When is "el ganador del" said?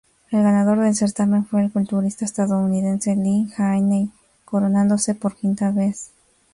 0.31-0.95